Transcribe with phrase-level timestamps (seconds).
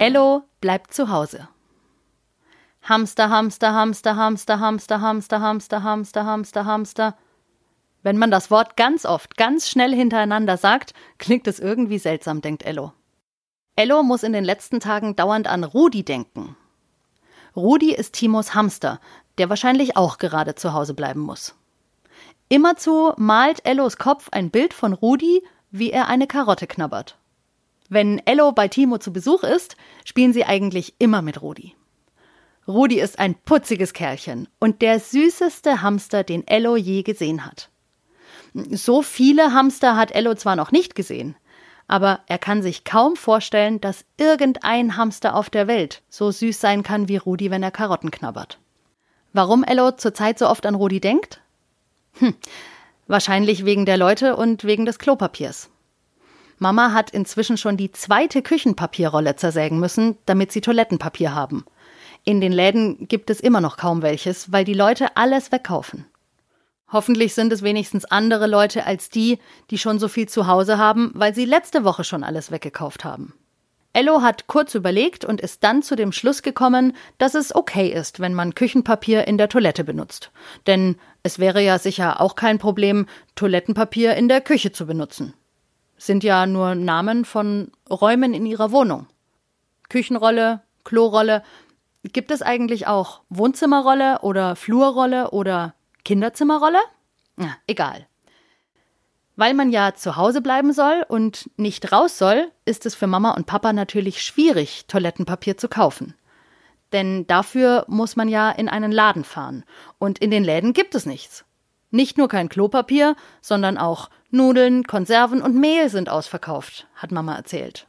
[0.00, 1.46] Ello bleibt zu Hause.
[2.80, 7.18] Hamster, Hamster, Hamster, Hamster, Hamster, Hamster, Hamster, Hamster, Hamster, Hamster.
[8.02, 12.62] Wenn man das Wort ganz oft, ganz schnell hintereinander sagt, klingt es irgendwie seltsam, denkt
[12.62, 12.94] Ello.
[13.76, 16.56] Ello muss in den letzten Tagen dauernd an Rudi denken.
[17.54, 19.00] Rudi ist Timos Hamster,
[19.36, 21.54] der wahrscheinlich auch gerade zu Hause bleiben muss.
[22.48, 27.19] Immerzu malt Ellos Kopf ein Bild von Rudi, wie er eine Karotte knabbert.
[27.90, 31.74] Wenn Ello bei Timo zu Besuch ist, spielen sie eigentlich immer mit Rudi.
[32.68, 37.68] Rudi ist ein putziges Kerlchen und der süßeste Hamster, den Ello je gesehen hat.
[38.54, 41.34] So viele Hamster hat Ello zwar noch nicht gesehen,
[41.88, 46.84] aber er kann sich kaum vorstellen, dass irgendein Hamster auf der Welt so süß sein
[46.84, 48.60] kann wie Rudi, wenn er Karotten knabbert.
[49.32, 51.40] Warum Ello zurzeit so oft an Rudi denkt?
[52.20, 52.36] Hm,
[53.08, 55.70] wahrscheinlich wegen der Leute und wegen des Klopapiers.
[56.60, 61.64] Mama hat inzwischen schon die zweite Küchenpapierrolle zersägen müssen, damit sie Toilettenpapier haben.
[62.24, 66.04] In den Läden gibt es immer noch kaum welches, weil die Leute alles wegkaufen.
[66.92, 69.38] Hoffentlich sind es wenigstens andere Leute als die,
[69.70, 73.32] die schon so viel zu Hause haben, weil sie letzte Woche schon alles weggekauft haben.
[73.94, 78.20] Ello hat kurz überlegt und ist dann zu dem Schluss gekommen, dass es okay ist,
[78.20, 80.30] wenn man Küchenpapier in der Toilette benutzt.
[80.66, 85.32] Denn es wäre ja sicher auch kein Problem, Toilettenpapier in der Küche zu benutzen.
[86.00, 89.06] Sind ja nur Namen von Räumen in ihrer Wohnung.
[89.88, 91.42] Küchenrolle, Klorolle,
[92.02, 96.78] Gibt es eigentlich auch Wohnzimmerrolle oder Flurrolle oder Kinderzimmerrolle?
[97.38, 98.06] Ja, egal.
[99.36, 103.32] Weil man ja zu Hause bleiben soll und nicht raus soll, ist es für Mama
[103.32, 106.14] und Papa natürlich schwierig, Toilettenpapier zu kaufen.
[106.92, 109.64] Denn dafür muss man ja in einen Laden fahren.
[109.98, 111.44] Und in den Läden gibt es nichts.
[111.90, 117.86] Nicht nur kein Klopapier, sondern auch Nudeln, Konserven und Mehl sind ausverkauft, hat Mama erzählt.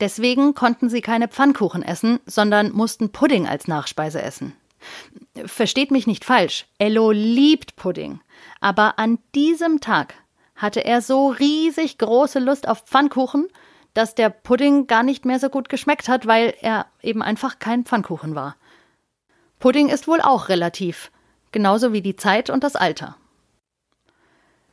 [0.00, 4.54] Deswegen konnten sie keine Pfannkuchen essen, sondern mussten Pudding als Nachspeise essen.
[5.46, 8.20] Versteht mich nicht falsch, Ello liebt Pudding.
[8.60, 10.14] Aber an diesem Tag
[10.56, 13.48] hatte er so riesig große Lust auf Pfannkuchen,
[13.94, 17.84] dass der Pudding gar nicht mehr so gut geschmeckt hat, weil er eben einfach kein
[17.84, 18.56] Pfannkuchen war.
[19.58, 21.12] Pudding ist wohl auch relativ,
[21.52, 23.16] genauso wie die Zeit und das Alter.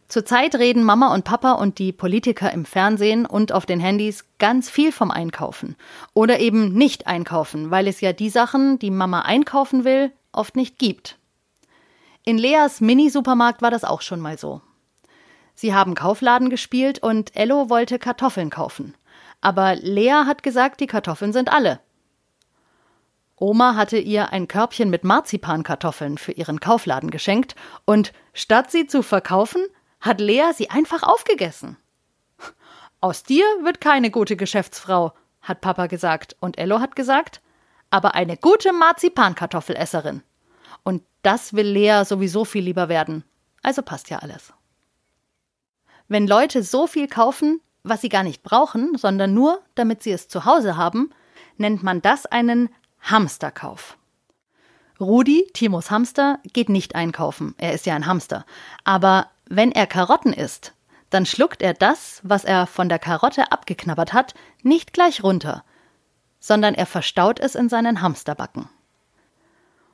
[0.10, 4.68] Zurzeit reden Mama und Papa und die Politiker im Fernsehen und auf den Handys ganz
[4.68, 5.76] viel vom Einkaufen.
[6.16, 10.80] Oder eben nicht einkaufen, weil es ja die Sachen, die Mama einkaufen will, oft nicht
[10.80, 11.20] gibt.
[12.26, 14.62] In Leas Mini-Supermarkt war das auch schon mal so.
[15.54, 18.96] Sie haben Kaufladen gespielt und Ello wollte Kartoffeln kaufen.
[19.42, 21.82] Aber Lea hat gesagt, die Kartoffeln sind alle.
[23.36, 27.56] Oma hatte ihr ein Körbchen mit Marzipankartoffeln für ihren Kaufladen geschenkt
[27.86, 29.62] und statt sie zu verkaufen,
[30.00, 31.78] hat Lea sie einfach aufgegessen.
[33.02, 37.42] Aus dir wird keine gute Geschäftsfrau, hat Papa gesagt, und Ello hat gesagt,
[37.90, 40.22] aber eine gute Marzipankartoffelesserin.
[40.84, 43.24] Und das will Lea sowieso viel lieber werden.
[43.64, 44.54] Also passt ja alles.
[46.08, 50.28] Wenn Leute so viel kaufen, was sie gar nicht brauchen, sondern nur, damit sie es
[50.28, 51.12] zu Hause haben,
[51.58, 52.70] nennt man das einen
[53.02, 53.98] Hamsterkauf.
[55.00, 57.56] Rudi, Timos Hamster, geht nicht einkaufen.
[57.58, 58.46] Er ist ja ein Hamster.
[58.84, 60.74] Aber wenn er Karotten isst,
[61.10, 65.64] dann schluckt er das, was er von der Karotte abgeknabbert hat, nicht gleich runter,
[66.40, 68.70] sondern er verstaut es in seinen Hamsterbacken.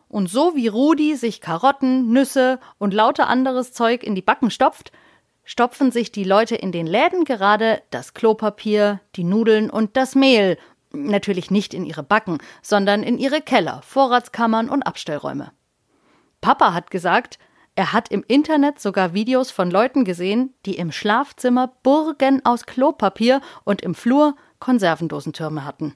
[0.09, 4.91] Und so wie Rudi sich Karotten, Nüsse und lauter anderes Zeug in die Backen stopft,
[5.45, 10.57] stopfen sich die Leute in den Läden gerade das Klopapier, die Nudeln und das Mehl,
[10.91, 15.51] natürlich nicht in ihre Backen, sondern in ihre Keller, Vorratskammern und Abstellräume.
[16.41, 17.39] Papa hat gesagt,
[17.75, 23.41] er hat im Internet sogar Videos von Leuten gesehen, die im Schlafzimmer Burgen aus Klopapier
[23.65, 25.93] und im Flur Konservendosentürme hatten.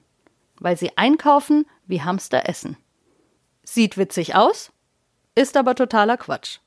[0.58, 2.76] Weil sie einkaufen wie Hamster essen.
[3.62, 4.72] Sieht witzig aus,
[5.34, 6.58] ist aber totaler Quatsch.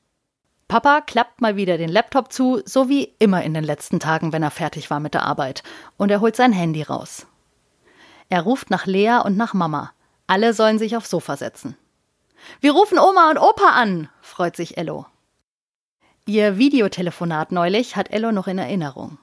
[0.66, 4.42] Papa klappt mal wieder den Laptop zu, so wie immer in den letzten Tagen, wenn
[4.42, 5.62] er fertig war mit der Arbeit,
[5.96, 7.26] und er holt sein Handy raus.
[8.30, 9.92] Er ruft nach Lea und nach Mama.
[10.26, 11.76] Alle sollen sich aufs Sofa setzen.
[12.60, 15.06] Wir rufen Oma und Opa an, freut sich Ello.
[16.26, 19.18] Ihr Videotelefonat neulich hat Ello noch in Erinnerung.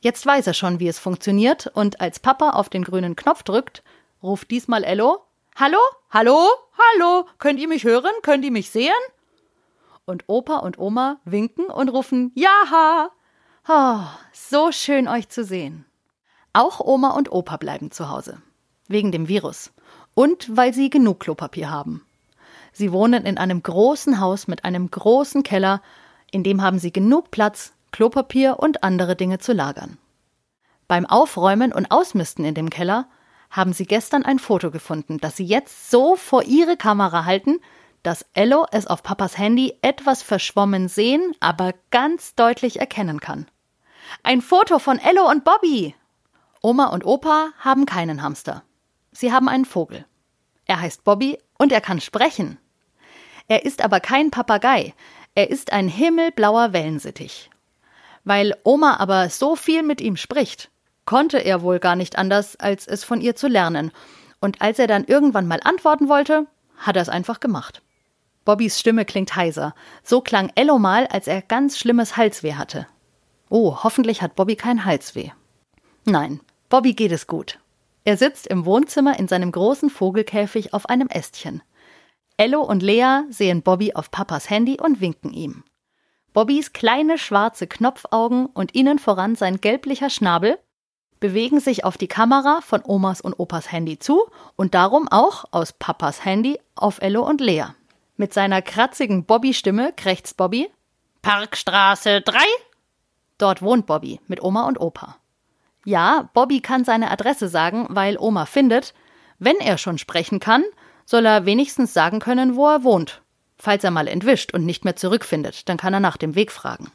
[0.00, 3.82] Jetzt weiß er schon, wie es funktioniert, und als Papa auf den grünen Knopf drückt,
[4.22, 5.26] ruft diesmal Ello
[5.58, 5.78] Hallo?
[6.10, 6.50] Hallo?
[6.76, 7.26] Hallo?
[7.38, 8.10] Könnt ihr mich hören?
[8.20, 8.92] Könnt ihr mich sehen?
[10.04, 13.08] Und Opa und Oma winken und rufen Ja!
[13.66, 14.00] Oh,
[14.34, 15.86] so schön euch zu sehen.
[16.52, 18.42] Auch Oma und Opa bleiben zu Hause.
[18.86, 19.72] Wegen dem Virus.
[20.12, 22.05] Und weil sie genug Klopapier haben.
[22.78, 25.80] Sie wohnen in einem großen Haus mit einem großen Keller,
[26.30, 29.96] in dem haben sie genug Platz, Klopapier und andere Dinge zu lagern.
[30.86, 33.08] Beim Aufräumen und Ausmisten in dem Keller
[33.48, 37.60] haben sie gestern ein Foto gefunden, das sie jetzt so vor ihre Kamera halten,
[38.02, 43.46] dass Ello es auf Papas Handy etwas verschwommen sehen, aber ganz deutlich erkennen kann.
[44.22, 45.94] Ein Foto von Ello und Bobby!
[46.60, 48.64] Oma und Opa haben keinen Hamster.
[49.12, 50.04] Sie haben einen Vogel.
[50.66, 52.58] Er heißt Bobby und er kann sprechen.
[53.48, 54.94] Er ist aber kein Papagei,
[55.34, 57.50] er ist ein himmelblauer Wellensittich.
[58.24, 60.70] Weil Oma aber so viel mit ihm spricht,
[61.04, 63.92] konnte er wohl gar nicht anders, als es von ihr zu lernen.
[64.40, 66.46] Und als er dann irgendwann mal antworten wollte,
[66.76, 67.82] hat er es einfach gemacht.
[68.44, 69.74] Bobbys Stimme klingt heiser.
[70.02, 72.86] So klang Ello mal, als er ganz schlimmes Halsweh hatte.
[73.48, 75.30] Oh, hoffentlich hat Bobby kein Halsweh.
[76.04, 77.58] Nein, Bobby geht es gut.
[78.04, 81.62] Er sitzt im Wohnzimmer in seinem großen Vogelkäfig auf einem Ästchen.
[82.36, 85.64] Ello und Lea sehen Bobby auf Papas Handy und winken ihm.
[86.32, 90.58] Bobbys kleine schwarze Knopfaugen und ihnen voran sein gelblicher Schnabel
[91.18, 95.72] bewegen sich auf die Kamera von Omas und Opas Handy zu und darum auch aus
[95.72, 97.64] Papas Handy auf Ello und Lea.
[98.18, 100.68] Mit seiner kratzigen Bobby-Stimme krächzt Bobby
[101.22, 102.38] Parkstraße 3.
[103.38, 105.16] Dort wohnt Bobby mit Oma und Opa.
[105.84, 108.94] Ja, Bobby kann seine Adresse sagen, weil Oma findet,
[109.38, 110.64] wenn er schon sprechen kann,
[111.06, 113.22] soll er wenigstens sagen können, wo er wohnt.
[113.56, 116.92] Falls er mal entwischt und nicht mehr zurückfindet, dann kann er nach dem Weg fragen.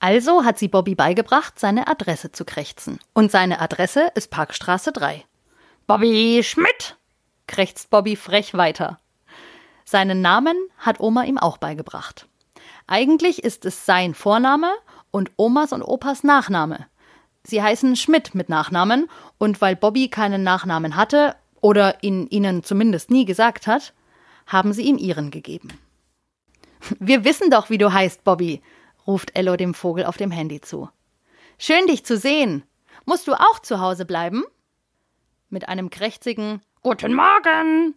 [0.00, 2.98] Also hat sie Bobby beigebracht, seine Adresse zu krächzen.
[3.14, 5.24] Und seine Adresse ist Parkstraße 3.
[5.86, 6.96] Bobby Schmidt!
[7.46, 8.98] krächzt Bobby frech weiter.
[9.84, 12.26] Seinen Namen hat Oma ihm auch beigebracht.
[12.86, 14.72] Eigentlich ist es sein Vorname
[15.10, 16.86] und Omas und Opas Nachname.
[17.42, 19.08] Sie heißen Schmidt mit Nachnamen
[19.38, 23.94] und weil Bobby keinen Nachnamen hatte oder ihn ihnen zumindest nie gesagt hat,
[24.46, 25.68] haben sie ihm ihren gegeben.
[26.98, 28.60] Wir wissen doch, wie du heißt, Bobby,
[29.06, 30.90] ruft Ello dem Vogel auf dem Handy zu.
[31.56, 32.64] Schön dich zu sehen.
[33.06, 34.44] Musst du auch zu Hause bleiben?
[35.48, 37.94] Mit einem krächzigen Guten Morgen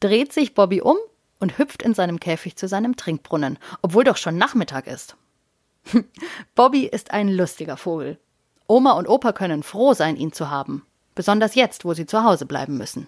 [0.00, 0.96] dreht sich Bobby um
[1.40, 5.14] und hüpft in seinem Käfig zu seinem Trinkbrunnen, obwohl doch schon Nachmittag ist.
[6.54, 8.18] Bobby ist ein lustiger Vogel.
[8.66, 12.46] Oma und Opa können froh sein, ihn zu haben, besonders jetzt, wo sie zu Hause
[12.46, 13.06] bleiben müssen.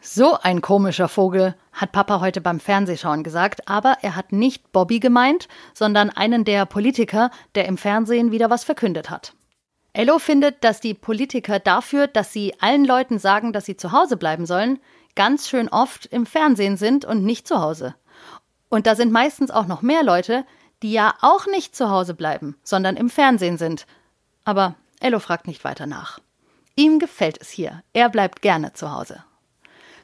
[0.00, 4.98] So ein komischer Vogel, hat Papa heute beim Fernsehschauen gesagt, aber er hat nicht Bobby
[4.98, 9.34] gemeint, sondern einen der Politiker, der im Fernsehen wieder was verkündet hat.
[9.92, 14.16] Ello findet, dass die Politiker dafür, dass sie allen Leuten sagen, dass sie zu Hause
[14.16, 14.80] bleiben sollen,
[15.14, 17.94] ganz schön oft im Fernsehen sind und nicht zu Hause.
[18.68, 20.44] Und da sind meistens auch noch mehr Leute,
[20.82, 23.86] die ja auch nicht zu Hause bleiben, sondern im Fernsehen sind.
[24.44, 26.18] Aber Ello fragt nicht weiter nach.
[26.74, 27.82] Ihm gefällt es hier.
[27.92, 29.24] Er bleibt gerne zu Hause.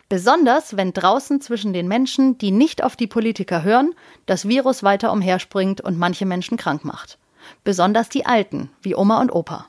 [0.09, 3.95] Besonders wenn draußen zwischen den Menschen, die nicht auf die Politiker hören,
[4.27, 7.19] das Virus weiter umherspringt und manche Menschen krank macht.
[7.65, 9.67] Besonders die Alten, wie Oma und Opa.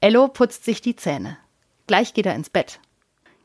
[0.00, 1.36] Ello putzt sich die Zähne.
[1.86, 2.80] Gleich geht er ins Bett.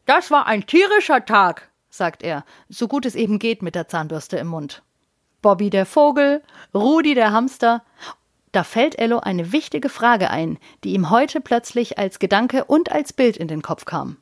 [0.05, 4.37] Das war ein tierischer Tag, sagt er, so gut es eben geht mit der Zahnbürste
[4.37, 4.83] im Mund.
[5.41, 6.41] Bobby der Vogel,
[6.73, 7.83] Rudi der Hamster.
[8.55, 13.11] Da fällt Ello eine wichtige Frage ein, die ihm heute plötzlich als Gedanke und als
[13.11, 14.15] Bild in den Kopf kam.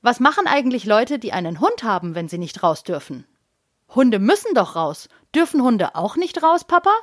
[0.00, 3.26] Was machen eigentlich Leute, die einen Hund haben, wenn sie nicht raus dürfen?
[3.94, 5.10] Hunde müssen doch raus.
[5.34, 6.94] Dürfen Hunde auch nicht raus, Papa?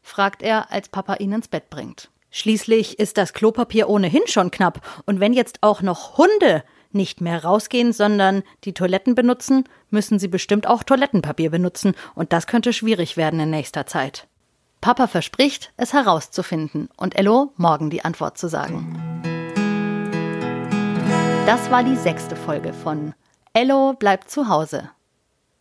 [0.00, 2.08] fragt er, als Papa ihn ins Bett bringt.
[2.30, 7.44] Schließlich ist das Klopapier ohnehin schon knapp, und wenn jetzt auch noch Hunde nicht mehr
[7.44, 13.18] rausgehen, sondern die Toiletten benutzen, müssen sie bestimmt auch Toilettenpapier benutzen, und das könnte schwierig
[13.18, 14.28] werden in nächster Zeit.
[14.80, 19.20] Papa verspricht, es herauszufinden und Ello morgen die Antwort zu sagen.
[21.46, 23.14] Das war die sechste Folge von
[23.52, 24.90] Ello bleibt zu Hause.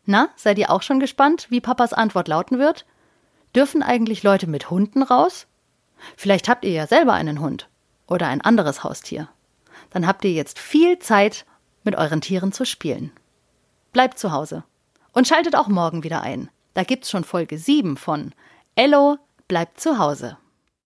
[0.06, 2.86] Na, seid ihr auch schon gespannt, wie Papas Antwort lauten wird?
[3.56, 5.48] Dürfen eigentlich Leute mit Hunden raus?
[6.16, 7.70] Vielleicht habt ihr ja selber einen Hund
[8.06, 9.30] oder ein anderes Haustier.
[9.90, 11.46] Dann habt ihr jetzt viel Zeit,
[11.84, 13.12] mit euren Tieren zu spielen.
[13.94, 14.64] Bleibt zu Hause
[15.14, 16.50] und schaltet auch morgen wieder ein.
[16.76, 18.34] Da gibt's schon Folge 7 von
[18.80, 19.18] Ello
[19.48, 20.38] bleibt zu Hause.